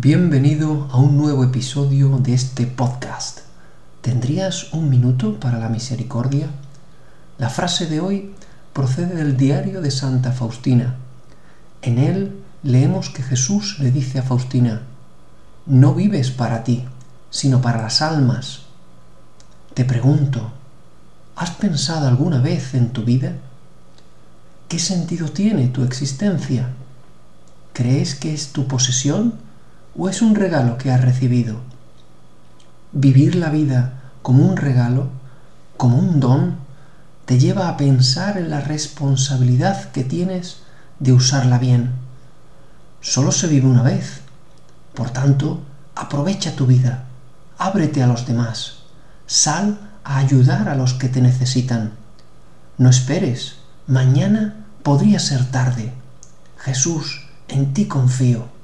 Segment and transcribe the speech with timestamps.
[0.00, 3.40] Bienvenido a un nuevo episodio de este podcast.
[4.00, 6.50] ¿Tendrías un minuto para la misericordia?
[7.36, 8.32] La frase de hoy
[8.72, 10.94] procede del diario de Santa Faustina.
[11.82, 14.82] En él leemos que Jesús le dice a Faustina,
[15.66, 16.84] no vives para ti,
[17.30, 18.66] sino para las almas.
[19.74, 20.52] Te pregunto,
[21.34, 23.32] ¿has pensado alguna vez en tu vida?
[24.68, 26.68] ¿Qué sentido tiene tu existencia?
[27.72, 29.47] ¿Crees que es tu posesión?
[29.98, 31.60] O es un regalo que has recibido?
[32.92, 35.08] Vivir la vida como un regalo,
[35.76, 36.56] como un don,
[37.26, 40.58] te lleva a pensar en la responsabilidad que tienes
[41.00, 41.90] de usarla bien.
[43.00, 44.20] Solo se vive una vez.
[44.94, 45.62] Por tanto,
[45.94, 47.04] aprovecha tu vida,
[47.58, 48.78] ábrete a los demás,
[49.26, 51.92] sal a ayudar a los que te necesitan.
[52.78, 53.56] No esperes,
[53.88, 55.92] mañana podría ser tarde.
[56.56, 58.57] Jesús, en ti confío.